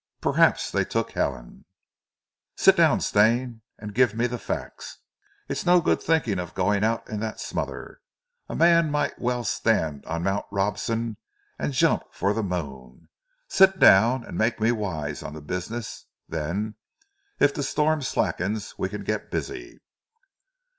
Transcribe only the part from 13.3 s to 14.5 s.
Sit down and